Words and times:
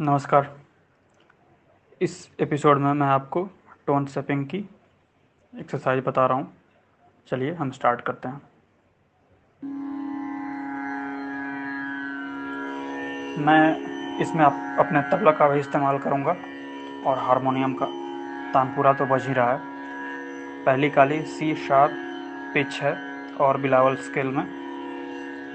नमस्कार। 0.00 0.56
इस 2.00 2.30
एपिसोड 2.40 2.78
में 2.78 2.92
मैं 2.92 3.06
आपको 3.06 3.48
टोन 3.86 4.04
सेपिंग 4.06 4.46
की 4.46 4.58
एक्सरसाइज 5.58 6.04
बता 6.06 6.26
रहा 6.26 6.38
हूँ। 6.38 6.52
चलिए 7.28 7.54
हम 7.54 7.70
स्टार्ट 7.70 8.00
करते 8.00 8.28
हैं। 8.28 8.40
मैं 13.44 13.76
इसमें 14.18 14.44
आप 14.44 14.76
अपने 14.78 15.02
तबला 15.02 15.30
का 15.30 15.48
भी 15.48 15.60
इस्तेमाल 15.60 15.98
करूँगा 15.98 16.32
और 17.10 17.18
हारमोनियम 17.18 17.74
का। 17.74 17.86
तानपुरा 18.52 18.92
तो 18.92 19.06
बज 19.06 19.26
ही 19.26 19.32
रहा 19.32 19.52
है। 19.52 19.60
पहली 20.64 20.90
काली 20.90 21.22
सी 21.22 21.54
शार्प 21.54 21.92
पिच 22.54 22.80
है 22.82 22.94
और 23.36 23.60
बिलावल 23.60 23.96
स्केल 23.96 24.26
में। 24.26 24.46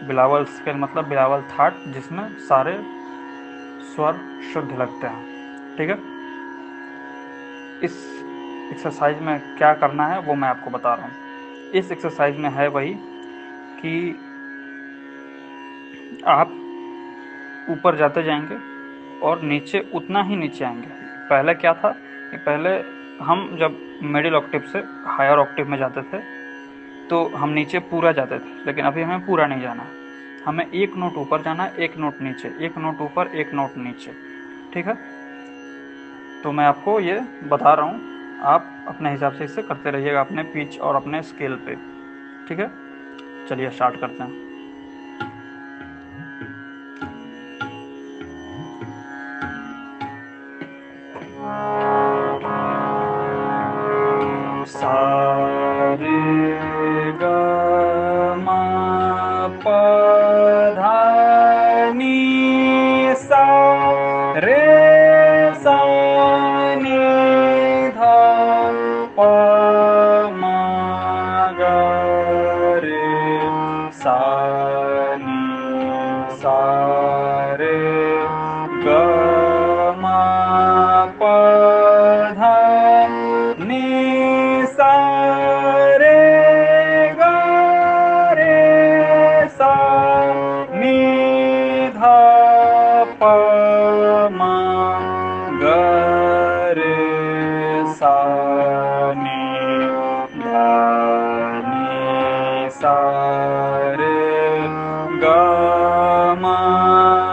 बिलावल 0.08 0.46
स्केल 0.46 0.76
मतलब 0.76 1.08
बिलावल 1.08 1.42
थाट 1.42 1.74
जिसमें 1.88 2.40
सारे 2.40 3.03
स्वर 3.96 4.20
शुद्ध 4.54 4.72
लगते 4.72 5.08
हैं। 5.08 5.76
ठीक 5.78 5.90
है? 5.90 5.98
इस 7.84 7.96
एक्सरसाइज 8.72 9.20
में 9.20 9.40
क्या 9.58 9.74
करना 9.74 10.06
है, 10.08 10.20
वो 10.20 10.36
मैं 10.36 10.50
आपको 10.50 10.72
बता 10.72 10.94
रहा 10.94 11.06
हूँ। 11.06 11.72
इस 11.72 11.92
एक्सरसाइज 11.92 12.38
में 12.38 12.50
है 12.50 12.68
वही 12.70 12.94
कि 13.80 14.20
आप 16.28 16.52
ऊपर 17.70 17.96
जाते 17.98 18.24
जाएँगे 18.24 18.58
और 19.20 19.42
नीचे, 19.42 19.80
उतना 19.94 20.24
ही 20.24 20.36
नीचे 20.36 20.66
आएँगे। 20.66 20.88
पहले 21.30 21.54
क्या 21.54 21.74
था 21.74 21.90
कि 22.32 22.38
पहले 22.40 22.70
हम 23.24 23.58
जब 23.60 23.78
मिडिल 24.04 24.36
ऑक्टिव 24.36 24.62
से 24.74 24.80
हायर 25.08 25.38
ऑक्टिव 25.40 25.70
में 25.70 25.78
जाते 25.78 26.02
थे 26.04 26.18
तो 27.10 27.26
हम 27.36 27.50
नीचे 27.50 27.80
पूरा 27.82 28.12
जाते 28.12 28.40
थे, 28.40 28.66
लेकिन 28.66 28.86
अभी 28.86 29.02
हमें 29.02 29.26
पूरा 29.26 29.46
नहीं 29.48 29.62
जाना 29.62 29.84
हमें 30.46 30.72
एक 30.72 30.96
नोट 30.96 31.18
ऊपर 31.18 31.42
जाना 31.42 31.64
है 31.64 31.76
एक 31.76 31.98
नोट 31.98 32.22
नीचे, 32.22 32.66
एक 32.66 32.78
नोट 32.78 33.02
ऊपर, 33.02 33.28
एक 33.28 33.54
नोट 33.54 33.78
नीचे। 33.78 34.12
ठीक 34.74 34.88
है? 34.88 34.94
तो 36.44 36.52
मैं 36.52 36.66
आपको 36.66 37.00
ये 37.00 37.20
बता 37.44 37.74
रहा 37.74 37.86
हूँ। 37.86 38.14
आप 38.40 38.86
अपने 38.88 39.12
हिसाब 39.12 39.34
से 39.34 39.46
इसे 39.46 39.62
करते 39.62 39.92
रहिएगा, 39.92 40.22
अपने 40.22 40.44
पिच 40.44 40.80
और 40.80 40.96
अपने 40.96 41.22
स्केल 41.22 41.56
पे। 41.56 41.76
ठीक 42.48 42.60
है? 42.60 42.72
चलिए 43.48 43.70
स्टार्ट 43.70 44.00
करते 44.00 44.24
हैं। 44.24 44.53
राधा 60.64 61.03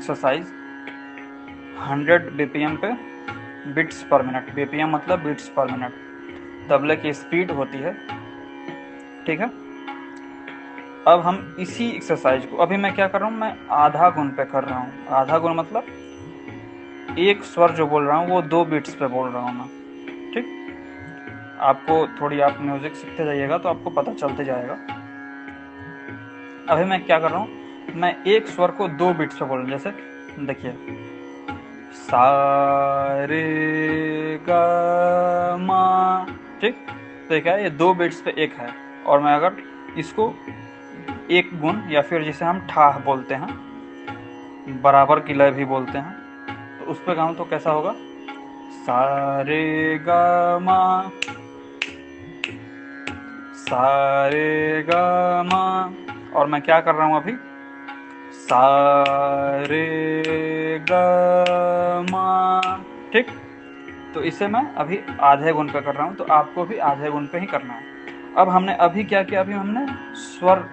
एक्सरसाइज 0.00 0.44
100 1.88 2.30
बीपीएम 2.36 2.76
पे 2.76 2.92
बिट्स 3.72 4.02
पर 4.02 4.22
मिनट 4.22 4.54
बीपीएम 4.54 4.90
मतलब 4.90 5.18
बिट्स 5.18 5.48
पर 5.48 5.70
मिनट 5.70 5.92
तबले 6.70 6.96
की 6.96 7.12
स्पीड 7.12 7.50
होती 7.50 7.78
है। 7.78 7.92
ठीक 9.26 9.40
है? 9.40 9.46
अब 11.06 11.20
हम 11.20 11.56
इसी 11.60 11.90
एक्सरसाइज 11.90 12.46
को, 12.46 12.56
अभी 12.56 12.76
मैं 12.76 12.94
क्या 12.94 13.08
कर 13.08 13.20
रहा 13.20 13.28
हूँ? 13.28 13.38
मैं 13.38 13.54
आधा 13.70 14.10
गुण 14.10 14.28
पे 14.28 14.44
कर 14.44 14.64
रहा 14.64 14.78
हूँ। 14.78 15.06
आधा 15.10 15.38
गुण 15.38 15.54
मतलब 15.54 15.84
एक 17.18 17.44
स्वर 17.44 17.70
जो 17.70 17.86
बोल 17.86 18.06
रहा 18.06 18.16
हूँ, 18.16 18.28
वो 18.28 18.42
दो 18.42 18.64
बीट्स 18.64 18.94
पे 18.94 19.06
बोल 19.06 19.28
रहा 19.28 19.42
हूँ 19.42 19.54
मैं। 19.54 19.68
ठीक? 20.32 20.56
आपको 21.60 22.06
थोड़ी, 22.20 22.40
आप 22.40 22.58
म्यूज़िक 22.60 22.94
सीखते 22.94 23.24
जाइएगा 23.24 23.58
तो 23.58 23.68
आपको 23.68 23.90
पता 23.90 24.14
चलते 24.14 24.44
जाएगा। 24.44 24.78
अभी 26.68 26.84
मैं 26.84 27.04
क्या 27.04 27.18
कर 27.18 27.30
रहा 27.30 27.40
हूँ? 27.40 27.59
मैं 27.96 28.14
एक 28.24 28.46
स्वर 28.46 28.70
को 28.70 28.88
दो 28.88 29.12
बिट्स 29.14 29.36
पे 29.36 29.44
बोलूँ 29.44 29.68
जैसे, 29.70 29.90
देखिए। 30.40 30.72
सारे 31.92 33.42
गा 34.48 34.64
ठीक? 36.60 36.76
तो 37.28 37.34
ये 37.34 37.70
दो 37.70 37.92
बीट्स 37.94 38.20
पे 38.20 38.34
एक 38.38 38.54
है। 38.54 38.68
और 39.06 39.20
मैं 39.20 39.32
अगर 39.32 39.52
इसको 39.98 40.34
एक 41.30 41.50
गुण 41.60 41.80
या 41.90 42.02
फिर 42.02 42.22
जिसे 42.22 42.44
हम 42.44 42.60
ठाह 42.66 42.98
बोलते 42.98 43.34
हैं, 43.34 43.48
बराबर 44.82 45.20
की 45.20 45.34
लय 45.34 45.50
भी 45.50 45.64
बोलते 45.64 45.98
हैं 45.98 46.12
तो 46.78 46.90
उस 46.90 47.02
पर 47.02 47.14
गाऊँ 47.14 47.34
तो 47.36 47.44
कैसा 47.44 47.70
होगा? 47.70 47.94
सारे 48.80 49.98
गा 49.98 50.58
मा, 50.58 51.10
सारे 53.60 54.82
गा 54.82 55.42
मा। 55.42 55.92
और 56.34 56.46
मैं 56.46 56.60
क्या 56.62 56.80
कर 56.80 56.94
रहा 56.94 57.06
हूँ 57.06 57.16
अभी? 57.16 57.32
सारे 58.52 59.86
गा 60.90 61.06
ठीक? 63.12 63.26
तो 64.14 64.22
इसे 64.22 64.46
मैं 64.48 64.62
अभी 64.74 65.00
आधे 65.20 65.52
गुण 65.52 65.68
पे 65.68 65.80
कर 65.80 65.94
रहा 65.94 66.06
हूँ 66.06 66.14
तो 66.14 66.24
आपको 66.30 66.64
भी 66.64 66.78
आधे 66.78 67.10
गुण 67.10 67.26
पे 67.26 67.38
ही 67.38 67.46
करना 67.46 67.74
है। 67.74 67.82
अब 68.38 68.48
हमने 68.48 68.74
अभी 68.80 69.04
क्या 69.04 69.22
किया? 69.22 69.40
अभी 69.40 69.52
हमने 69.52 69.86
स्वर 70.16 70.64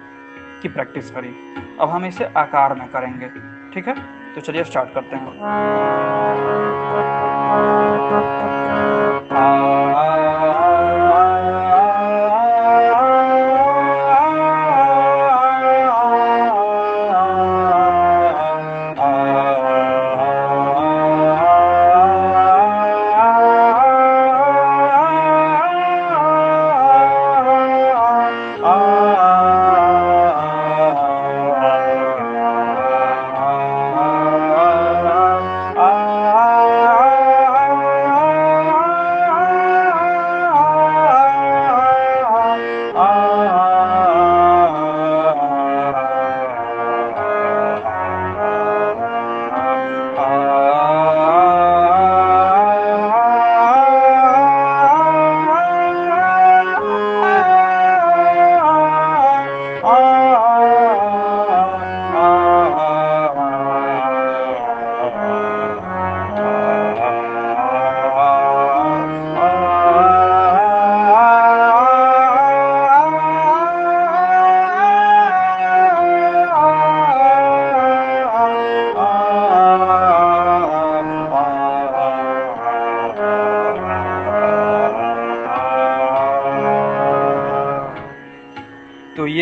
की 0.62 0.68
प्रैक्टिस 0.68 1.10
करी। 1.10 1.34
अब 1.80 1.88
हम 1.88 2.04
इसे 2.04 2.24
आकार 2.36 2.74
में 2.74 2.88
करेंगे। 2.88 3.28
ठीक 3.74 3.88
है? 3.88 3.94
तो 4.34 4.40
चलिए 4.40 4.64
स्टार्ट 4.64 4.94
करते 4.94 5.16
हैं। 5.16 5.26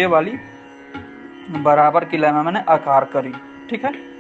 वाली 0.06 0.38
बराबर 1.50 2.04
की 2.04 2.16
लय 2.16 2.32
में 2.32 2.42
मैंने 2.42 2.60
आकार 2.60 3.04
करी। 3.04 3.34
ठीक 3.70 3.84
है? 3.84 4.16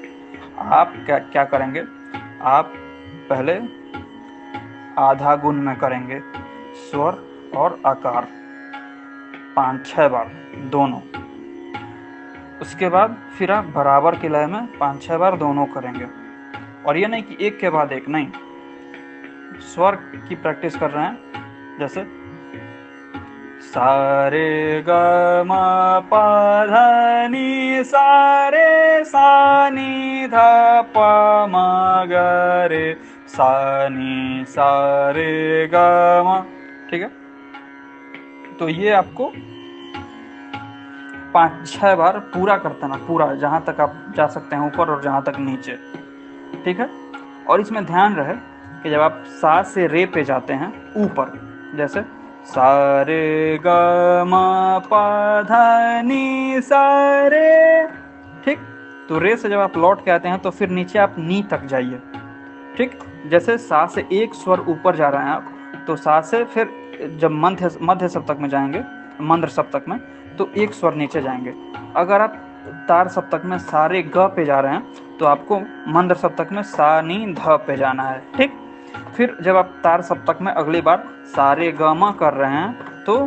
आप 0.58 0.92
क्या 1.06 1.18
क्या 1.18 1.44
करेंगे? 1.44 1.84
आप 2.42 2.72
पहले 3.30 3.60
आधा 4.98 5.36
गुण 5.36 5.54
में 5.54 5.76
करेंगे 5.76 6.20
स्वर 6.74 7.24
और 7.56 7.80
आकार। 7.86 8.28
पाँच 9.56 9.86
छः 9.86 10.08
बार, 10.08 10.30
दोनों। 10.56 11.00
उसके 12.60 12.88
बाद 12.88 13.16
फिर 13.38 13.52
आप 13.52 13.64
बराबर 13.64 14.14
की 14.14 14.28
लय 14.28 14.46
में 14.46 14.78
पाँच 14.78 15.02
छः 15.02 15.16
बार 15.16 15.36
दोनों 15.36 15.66
करेंगे। 15.66 16.06
और 16.86 16.96
ये 16.96 17.06
नहीं 17.06 17.22
कि 17.22 17.36
एक 17.40 17.58
के 17.58 17.70
बाद 17.70 17.92
एक, 17.92 18.08
नहीं। 18.08 18.32
स्वर 19.60 19.94
की 20.28 20.34
प्रैक्टिस 20.34 20.76
कर 20.76 20.90
रहे 20.90 21.04
हैं, 21.04 21.18
जैसे 21.78 22.25
सारे 23.60 24.84
ग 24.88 24.90
म 25.46 25.50
प 26.12 26.16
ध 26.70 27.84
सारे 27.84 29.04
सा 29.04 29.68
नि 29.68 30.28
ध 30.30 30.34
ग 32.08 32.14
रे 32.70 32.96
सा 33.28 33.88
नि 33.88 34.44
सा 34.48 35.10
रे 35.10 35.70
ग 35.74 35.76
ठीक 36.90 37.02
है? 37.02 37.10
तो 38.58 38.68
ये 38.68 38.90
आपको 38.90 39.32
पाँच, 41.34 41.68
छह 41.68 41.94
बार 41.94 42.18
पूरा 42.18 42.56
करते 42.56 42.86
ना 42.86 42.96
पूरा, 42.96 43.34
जहाँ 43.34 43.64
तक 43.66 43.80
आप 43.80 44.12
जा 44.16 44.26
सकते 44.26 44.56
हैं 44.56 44.66
ऊपर 44.66 44.90
और 44.90 45.02
जहाँ 45.02 45.22
तक 45.22 45.32
नीचे। 45.38 45.78
ठीक 46.64 46.80
है? 46.80 46.90
और 47.48 47.60
इसमें 47.60 47.84
ध्यान 47.84 48.14
रहे 48.14 48.34
कि 48.82 48.90
जब 48.90 49.00
आप 49.00 49.24
सा 49.26 49.62
से 49.62 49.86
रे 49.86 50.06
पे 50.06 50.24
जाते 50.24 50.52
हैं, 50.52 50.92
ऊपर, 50.96 51.32
जैसे 51.74 52.00
सारे 52.46 53.58
ग 53.64 53.68
म 54.26 54.34
प 54.86 54.94
ध 55.48 55.52
नि 56.06 56.60
सारे। 56.64 57.86
ठीक? 58.44 58.58
तो 59.08 59.18
रे 59.18 59.36
से 59.36 59.48
जब 59.48 59.58
आप 59.58 59.76
लौट 59.76 60.04
के 60.04 60.10
आते 60.10 60.28
हैं 60.28 60.38
तो 60.38 60.50
फिर 60.50 60.68
नीचे 60.70 60.98
आप 60.98 61.14
नी 61.18 61.42
तक 61.50 61.64
जाइए। 61.64 61.98
ठीक? 62.76 62.98
जैसे 63.30 63.56
सा 63.58 63.84
से 63.86 64.06
एक 64.12 64.34
स्वर 64.34 64.60
ऊपर 64.68 64.96
जा 64.96 65.08
रहे 65.08 65.22
हैं 65.22 65.30
आप 65.30 65.84
तो 65.86 65.96
सा 65.96 66.20
से 66.20 66.42
फिर 66.44 66.68
जब 67.20 67.30
मध्य 67.34 67.70
मध्य 67.82 68.08
सप्तक 68.08 68.36
में 68.40 68.48
जाएँगे, 68.48 68.82
मंद्र 69.20 69.48
सप्तक 69.48 69.84
में 69.88 69.98
तो 70.38 70.48
एक 70.56 70.74
स्वर 70.74 70.94
नीचे 70.94 71.22
जाएँगे। 71.22 71.54
अगर 71.96 72.20
आप 72.20 72.36
तार 72.88 73.08
सप्तक 73.08 73.42
में 73.44 73.58
सारे 73.60 74.02
ग 74.02 74.28
पे 74.36 74.44
जा 74.44 74.60
रहे 74.60 74.72
हैं 74.72 75.16
तो 75.18 75.26
आपको 75.26 75.60
मंद्र 75.88 76.14
सप्तक 76.14 76.52
में 76.52 76.62
सा, 76.62 77.00
नी, 77.00 77.34
ध 77.34 77.58
पे 77.66 77.76
जाना 77.76 78.02
है। 78.02 78.22
ठीक? 78.36 78.58
फिर 79.16 79.36
जब 79.42 79.56
आप 79.56 79.74
तार 79.84 80.02
सप्तक 80.02 80.38
में 80.42 80.52
अगली 80.52 80.80
बार 80.80 81.04
सारे 81.26 81.70
ग 81.72 81.94
कर 82.20 82.34
रहे 82.34 82.50
हैं 82.50 83.04
तो 83.04 83.18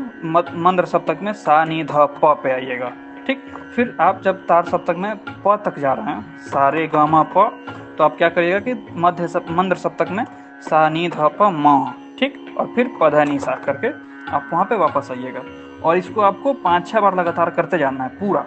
मंद्र 0.57 0.85
सप्तक 0.85 1.19
में 1.23 1.31
सा 1.35 1.63
नी 1.65 1.83
ध 1.83 1.91
प 1.91 2.33
पे 2.43 2.51
आइएगा 2.51 2.91
ठीक? 3.27 3.43
फिर 3.75 3.95
आप 4.01 4.21
जब 4.21 4.45
तार 4.45 4.65
सप्तक 4.65 4.95
में 4.97 5.15
प 5.45 5.55
तक 5.65 5.79
जा 5.79 5.93
रहे 5.93 6.05
हैं 6.05 6.37
सारे 6.47 6.89
ग 6.95 7.07
प 7.35 7.49
तो 7.97 8.03
आप 8.03 8.17
क्या 8.17 8.29
करिएगा 8.29 8.59
कि 8.59 8.73
मध्य 8.95 9.27
सप, 9.27 9.45
मंद्र 9.49 9.75
सप्तक 9.77 10.11
में 10.11 10.25
सा 10.61 10.87
नी 10.89 11.07
ध 11.09 11.29
प 11.39 11.49
म 11.55 11.93
ठीक? 12.19 12.55
और 12.57 12.67
फिर 12.75 12.89
पधा 13.01 13.23
नी 13.23 13.39
सा 13.39 13.55
करके 13.65 13.87
आप 14.31 14.49
वहाँ 14.53 14.65
पे 14.65 14.75
वापस 14.75 15.11
आइएगा। 15.11 15.41
और 15.83 15.97
इसको 15.97 16.21
आपको 16.21 16.53
पाँच 16.53 16.87
छः 16.87 16.99
बार 16.99 17.15
लगातार 17.15 17.49
करते 17.49 17.77
जाना 17.77 18.03
है 18.03 18.09
पूरा। 18.09 18.45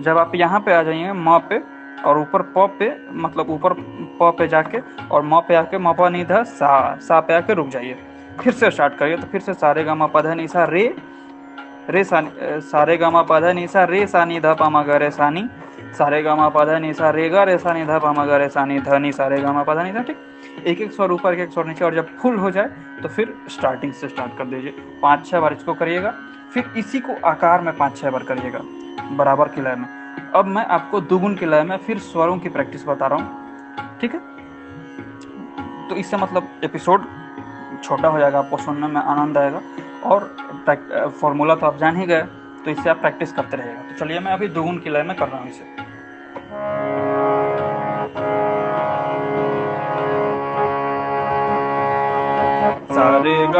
जब 0.00 0.18
आप 0.18 0.34
यहाँ 0.34 0.60
पे 0.60 0.72
आ 0.72 0.82
जाइए 0.82 1.12
म 1.12 1.38
पे 1.48 1.58
और 2.06 2.18
ऊपर 2.18 2.42
प 2.56 2.66
पे 2.78 2.90
मतलब 3.14 3.50
ऊपर 3.50 3.72
प 4.20 4.34
पे 4.38 4.48
जाके 4.48 4.78
और 5.06 5.22
म 5.22 5.40
पे 5.48 5.54
आके 5.54 5.78
म 5.78 5.92
प 5.92 6.08
नी 6.12 6.24
ध, 6.24 6.42
सा 6.44 6.98
सा 6.98 7.20
पे 7.20 7.34
आके 7.34 7.54
रुक 7.54 7.68
जाइए। 7.68 7.96
फिर 8.40 8.52
से 8.52 8.70
स्टार्ट 8.70 8.94
करिए 8.98 9.16
तो 9.16 9.26
फिर 9.26 9.40
से 9.40 9.54
सारे 9.54 9.84
गा 9.84 9.94
मा 9.94 10.06
पधा 10.06 10.34
नी 10.34 10.46
सा 10.48 10.64
रे 10.64 10.94
रे 11.90 12.04
सा 12.04 12.20
सारे 12.62 12.96
गा 12.96 13.10
मा 13.10 13.22
पधा 13.22 13.52
नी 13.52 13.66
सा 13.66 13.84
रे 13.84 14.06
सा 14.06 14.24
नी 14.24 14.40
ध 14.40 14.54
पा 14.58 14.68
मा 14.70 14.82
ग 14.82 14.90
रे 15.02 15.10
सा 15.10 15.28
नी, 15.30 15.48
सारे 15.98 16.22
गा 16.22 16.34
मा 16.36 16.48
पधा 16.48 16.78
नी 16.78 16.92
सा 16.94 17.10
रे 17.10 17.28
गा, 17.28 17.42
रे 17.44 17.58
सा 17.58 17.72
नी 17.72 17.84
ध 17.84 17.98
पा 18.02 18.12
मा 18.12 18.24
ग, 18.26 18.30
रे 18.32 18.48
सा 18.48 18.64
नी 18.64 18.78
ध 18.80 18.94
नी, 18.94 19.12
सारे 19.12 19.40
गा 19.40 19.52
मा 19.52 19.62
पधा 19.62 19.82
नी 19.82 19.92
सा 19.92 20.02
ठीक? 20.02 20.16
एक 20.66 20.80
एक 20.80 20.92
स्वर 20.92 21.12
ऊपर, 21.12 21.34
एक 21.34 21.40
एक 21.40 21.52
स्वर 21.52 21.66
नीचे, 21.66 21.84
और 21.84 21.94
जब 21.94 22.16
फुल 22.18 22.36
हो 22.38 22.50
जाए 22.50 22.68
तो 23.02 23.08
फिर 23.08 23.34
स्टार्टिंग 23.50 23.92
से 23.92 24.08
स्टार्ट 24.08 24.36
कर 24.38 24.44
दीजिए। 24.46 24.74
पाँच 25.02 25.26
छः 25.26 25.40
बार 25.40 25.52
इसको 25.52 25.74
करिएगा, 25.74 26.14
फिर 26.54 26.72
इसी 26.76 27.00
को 27.00 27.14
आकार 27.26 27.60
में 27.60 27.76
पाँच 27.76 27.96
छः 27.96 28.10
बार 28.10 28.22
करिएगा, 28.22 28.60
बराबर 29.16 29.48
की 29.48 29.60
लय 29.60 29.74
में। 29.74 29.99
अब 30.34 30.46
मैं 30.46 30.64
आपको 30.68 31.00
दुगुन 31.02 31.34
के 31.36 31.46
लय 31.46 31.62
में 31.64 31.76
फिर 31.78 31.98
स्वरों 32.00 32.38
की 32.38 32.48
प्रैक्टिस 32.48 32.86
बता 32.86 33.06
रहा 33.06 33.18
हूँ। 33.18 33.98
ठीक 34.00 34.14
है? 34.14 34.20
तो 35.88 35.96
इससे 35.96 36.16
मतलब 36.16 36.48
एपिसोड 36.64 37.04
छोटा 37.82 38.08
हो 38.08 38.18
जाएगा, 38.18 38.38
आपको 38.38 38.56
सुनने 38.58 38.86
में 38.86 39.00
आनंद 39.00 39.38
आएगा 39.38 39.60
और 40.04 40.28
फॉर्मूला 41.20 41.54
तो 41.54 41.66
आप 41.66 41.78
जान 41.78 41.96
ही 41.96 42.06
गए 42.06 42.22
तो 42.64 42.70
इससे 42.70 42.90
आप 42.90 43.00
प्रैक्टिस 43.00 43.32
करते 43.32 43.56
रहेगा 43.56 43.82
तो 43.82 43.98
चलिए 43.98 44.20
मैं 44.20 44.32
अभी 44.32 44.48
दुगुन 44.48 44.78
की 44.78 44.90
लय 44.90 45.02
में 45.02 45.16
कर 45.16 45.28
रहा 45.28 45.40
हूँ 45.40 45.50
इसे। 45.50 45.64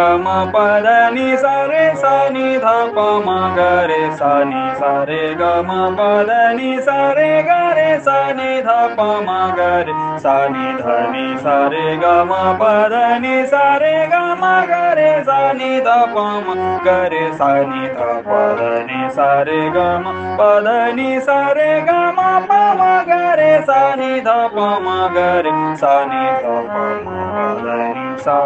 ग 0.00 0.04
म 0.24 0.26
प 0.52 0.60
ध 0.84 0.92
नि 1.14 1.36
सा 1.36 1.54
रे 1.70 1.82
सा 2.02 2.12
नि 2.34 2.44
ध 2.58 2.70
प 2.94 3.02
म 3.24 3.32
ग 3.56 3.64
रे 3.88 4.04
सा 4.18 4.30
नि 4.50 4.62
सा 4.78 4.92
रे 5.08 5.24
ग 5.40 5.48
म 5.68 5.74
प 5.98 6.06
ध 6.28 6.38
नि 6.58 6.70
सा 6.86 6.96
रे 7.18 7.30
ग 7.48 7.56
रे 7.78 7.88
सा 8.06 8.16
नि 8.38 8.50
ध 8.68 8.76
प 8.96 9.08
म 9.26 9.34
ग 9.58 9.66
रे 9.88 9.96
सा 10.24 10.36
नि 10.54 10.64
ध 10.78 10.94
नि 11.12 11.26
सा 11.42 11.56
रे 11.74 11.84
ग 12.04 12.14
म 12.30 12.38
प 12.60 12.70
ध 12.92 13.02
नि 13.24 13.34
सा 13.52 13.62
रे 13.82 13.92
ग 14.12 14.22
म 14.42 14.54
ग 14.70 14.80
रे 15.00 15.10
सा 15.28 15.38
नि 15.60 15.70
ध 15.88 15.98
प 16.14 16.24
म 16.46 16.56
ग 16.86 16.96
रे 17.14 17.22
सा 17.40 17.50
नि 17.72 17.84
ध 17.98 18.08
प 18.28 18.40
ध 18.60 18.72
नि 18.88 19.00
सा 19.18 19.30
रे 19.50 19.60
ग 19.76 19.86
म 20.06 20.18
प 20.40 20.50
ध 20.66 20.78
नि 20.98 21.10
सा 21.28 21.40
रे 21.60 21.70
ग 21.88 21.98
म 22.18 22.28
प 22.48 22.62
म 22.80 22.92
ग 23.10 23.22
रे 23.42 23.52
सा 23.68 23.82
नि 24.00 24.12
ध 24.28 24.38
प 24.56 24.68
म 24.86 24.98
ग 25.16 25.28
रे 25.46 25.58
सा 25.82 25.94
नि 26.12 26.24
ध 26.44 26.58
प 26.72 26.86
म 27.04 27.18
ग 27.64 27.80
नि 27.96 28.08
सा 28.24 28.38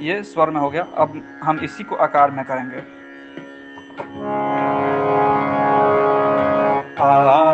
ये 0.00 0.22
स्वर 0.22 0.50
में 0.50 0.60
हो 0.60 0.70
गया। 0.70 0.86
अब 0.96 1.22
हम 1.42 1.60
इसी 1.60 1.84
को 1.84 1.96
आकार 1.96 2.30
में 2.30 2.44
करेंगे। 2.44 3.00
आ, 7.02 7.49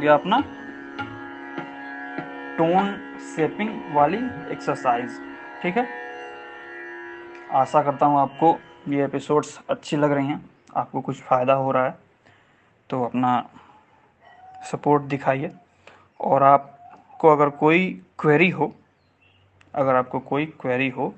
गया 0.00 0.14
अपना 0.14 0.40
टोन 2.58 2.94
सेपिंग 3.26 3.94
वाली 3.94 4.18
एक्सरसाइज 4.52 5.20
ठीक 5.62 5.76
है? 5.76 5.86
आशा 7.52 7.82
करता 7.82 8.06
हूँ 8.06 8.18
आपको 8.20 8.58
ये 8.88 9.04
एपिसोड्स 9.04 9.58
अच्छी 9.70 9.96
लग 9.96 10.12
रही 10.12 10.26
हैं, 10.26 10.44
आपको 10.76 11.00
कुछ 11.00 11.20
फ़ायदा 11.20 11.54
हो 11.54 11.70
रहा 11.72 11.84
है 11.84 11.98
तो 12.90 13.02
अपना 13.04 13.32
सपोर्ट 14.70 15.02
दिखाइए। 15.02 15.50
और 16.20 16.42
आपको 16.42 17.28
अगर 17.28 17.50
कोई 17.50 17.90
क्वेरी 18.18 18.48
हो, 18.50 18.74
अगर 19.74 19.94
आपको 19.94 20.18
कोई 20.20 20.46
क्वेरी 20.60 20.88
हो 20.88 21.14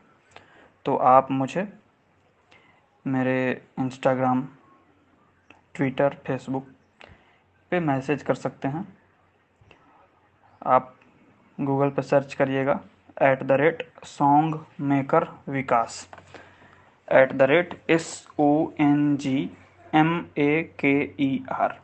तो 0.85 0.97
आप 0.97 1.31
मुझे 1.31 1.67
मेरे 3.07 3.51
इंस्टाग्राम 3.79 4.47
ट्विटर 5.75 6.17
फेसबुक 6.27 6.67
पे 7.73 7.81
मैसेज 7.81 8.23
कर 8.23 8.35
सकते 8.35 8.69
हैं। 8.69 8.87
आप 10.63 10.95
गूगल 11.59 11.91
पे 11.91 12.03
सर्च 12.03 12.35
करिएगा 12.35 12.81
at 13.23 13.43
the 13.43 13.53
rate 13.61 13.83
song 14.07 14.59
maker 14.81 15.27
Vikas. 15.49 16.09
At 17.09 17.33
the 17.33 17.43
rate 17.43 17.81
S 17.91 18.27
O 18.41 18.51
N 18.81 19.17
G 19.17 19.39
M 19.95 20.15
A 20.39 20.63
K 20.81 20.95
E 21.21 21.45
R 21.53 21.81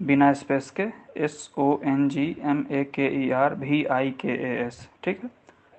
बिना 0.00 0.32
स्पेस 0.32 0.70
के 0.80 0.86
S 1.24 1.50
O 1.58 1.68
N 1.86 2.08
G 2.08 2.24
M 2.44 2.64
A 2.70 2.84
K 2.94 3.06
E 3.24 3.30
R 3.32 3.54
we 3.54 3.84
आई 3.84 4.10
के 4.20 4.28
A 4.28 4.54
S 4.66 4.88
ठीक 5.04 5.22
है? 5.22 5.30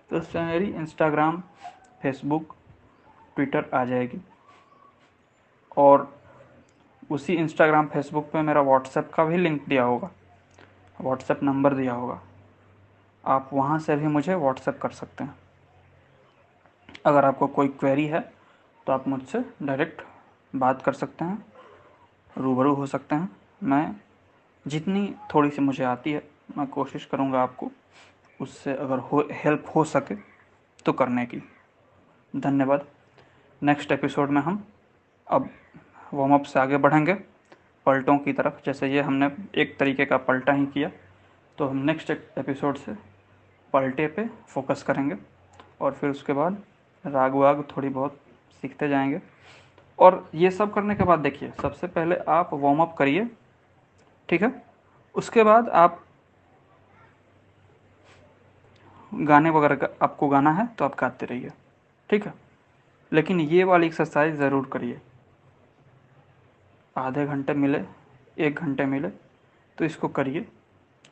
तो 0.09 0.17
उससे 0.17 0.41
मेरी 0.41 0.71
Instagram 0.73 1.41
Facebook 2.01 2.55
Twitter 3.35 3.69
आ 3.73 3.83
जाएगी। 3.85 4.21
और 5.77 6.05
उसी 7.09 7.33
इंस्टाग्राम 7.33 7.87
फेसबुक 7.87 8.29
पे 8.31 8.41
मेरा 8.41 8.61
व्हाट्सएप 8.61 9.11
का 9.13 9.23
भी 9.23 9.37
लिंक 9.37 9.67
दिया 9.69 9.83
होगा। 9.83 10.09
व्हाट्सएप 11.01 11.43
नंबर 11.43 11.73
दिया 11.73 11.93
होगा। 11.93 12.21
आप 13.25 13.49
वहाँ 13.53 13.79
से 13.79 13.95
भी 13.95 14.07
मुझे 14.07 14.35
व्हाट्सएप 14.35 14.79
कर 14.81 14.89
सकते 14.89 15.23
हैं। 15.23 15.35
अगर 17.05 17.25
आपको 17.25 17.47
कोई 17.47 17.67
क्वेरी 17.69 18.05
है 18.05 18.19
तो 18.87 18.93
आप 18.93 19.07
मुझसे 19.07 19.43
डायरेक्ट 19.63 20.01
बात 20.53 20.81
कर 20.81 20.93
सकते 20.93 21.25
हैं। 21.25 21.45
रूबरू 22.37 22.73
हो 22.73 22.85
सकते 22.85 23.15
हैं। 23.15 23.29
मैं 23.63 23.95
जितनी 24.65 25.13
थोड़ी 25.33 25.49
सी 25.49 25.61
मुझे 25.61 25.83
आती 25.83 26.11
है, 26.11 26.23
मैं 26.57 26.67
कोशिश 26.67 27.05
करूँगा 27.05 27.41
आपको 27.41 27.71
उससे 28.39 28.73
अगर 28.73 28.99
हो 28.99 29.27
हेल्प 29.31 29.65
हो 29.75 29.83
सके 29.83 30.15
तो 30.85 30.93
करने 30.93 31.25
की। 31.25 31.41
धन्यवाद। 32.33 32.85
नेक्स्ट 33.61 33.91
एपिसोड 33.91 34.29
में 34.29 34.41
हम 34.41 34.63
अब 35.27 35.49
वार्म 36.13 36.33
अप 36.33 36.43
से 36.43 36.59
आगे 36.59 36.77
बढ़ेंगे। 36.77 37.13
पलटों 37.85 38.17
की 38.17 38.33
तरफ़, 38.33 38.53
जैसे 38.65 38.87
ये 38.87 39.01
हमने 39.01 39.29
एक 39.55 39.77
तरीके 39.79 40.05
का 40.05 40.17
पलटा 40.19 40.53
ही 40.53 40.65
किया 40.65 40.89
तो 41.57 41.67
हम 41.67 41.77
नेक्स्ट 41.85 42.11
एपिसोड 42.11 42.77
से 42.77 42.93
पलटे 43.73 44.07
पे 44.07 44.27
फोकस 44.47 44.83
करेंगे 44.83 45.15
और 45.81 45.93
फिर 45.93 46.09
उसके 46.09 46.33
बाद 46.33 46.61
राग 47.05 47.35
वाग 47.35 47.63
थोड़ी 47.69 47.89
बहुत 47.89 48.19
सीखते 48.61 48.87
जाएँगे। 48.89 49.21
और 49.99 50.29
ये 50.35 50.51
सब 50.51 50.73
करने 50.73 50.95
के 50.95 51.03
बाद 51.03 51.19
देखिए, 51.19 51.51
सबसे 51.61 51.87
पहले 51.87 52.15
आप 52.29 52.53
वार्म 52.53 52.81
अप 52.81 52.95
करिए, 52.97 53.27
ठीक 54.29 54.41
है? 54.41 54.51
उसके 55.15 55.43
बाद 55.43 55.69
आप 55.69 56.03
गाने 59.11 59.49
वगैरह 59.49 59.75
का, 59.75 59.87
आपको 60.01 60.27
गाना 60.27 60.51
है 60.51 60.67
तो 60.69 60.85
आप 60.85 60.95
गाते 60.99 61.25
रहिए, 61.25 61.51
ठीक 62.09 62.25
है? 62.25 62.33
लेकिन 63.11 63.39
ये 63.41 63.63
वाली 63.63 63.87
एक्सरसाइज 63.87 64.35
ज़रूर 64.35 64.69
करिए। 64.73 64.99
आधे 66.97 67.25
घंटे 67.25 67.53
मिले, 67.53 67.81
एक 68.37 68.55
घंटे 68.55 68.85
मिले 68.85 69.09
तो 69.77 69.85
इसको 69.85 70.07
करिए। 70.07 70.45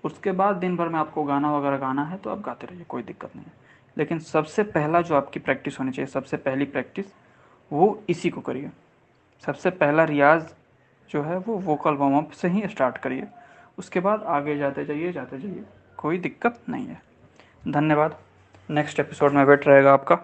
उसके 0.04 0.32
बाद 0.32 0.56
दिन 0.56 0.76
भर 0.78 0.88
में 0.88 1.00
आपको 1.00 1.24
गाना 1.24 1.56
वगैरह 1.58 1.78
गाना 1.78 2.06
है 2.06 2.18
तो 2.18 2.30
आप 2.30 2.40
गाते 2.40 2.68
रहिए, 2.68 2.84
कोई 2.84 3.04
दिक्कत 3.04 3.36
नहीं 3.36 3.46
है। 3.46 3.54
लेकिन 3.98 4.20
सबसे 4.20 4.64
पहला 4.64 5.02
जो 5.02 5.16
आपकी 5.16 5.40
प्रैक्टिस 5.40 5.80
होनी 5.80 5.92
चाहिए, 5.92 6.08
सबसे 6.08 6.38
पहली 6.38 6.66
प्रैक्टिस, 6.66 7.06
वो 7.72 8.04
इसी 8.10 8.30
को 8.30 8.42
करिए। 8.42 8.70
सबसे 9.46 9.70
पहला 9.70 10.04
रियाज 10.04 10.54
जो 11.10 11.24
है, 11.24 11.38
वो 11.38 11.58
वोकल 11.58 11.96
वार्म 11.96 12.18
अप 12.18 12.32
से 12.32 12.48
ही 12.48 12.68
स्टार्ट 12.68 12.98
करिए। 12.98 13.28
उसके 13.78 14.00
बाद 14.00 14.24
आगे 14.24 14.58
जाते 14.58 14.86
जाइए 14.86 15.12
जाते 15.12 15.40
जाइए, 15.40 15.64
कोई 15.98 16.18
दिक्कत 16.18 16.60
नहीं 16.70 16.88
है। 16.88 17.02
धन्यवाद। 17.68 18.18
नेक्स्ट 18.70 19.00
एपिसोड 19.00 19.34
में 19.34 19.44
वेट 19.44 19.68
रहेगा 19.68 19.94
आपका। 19.94 20.20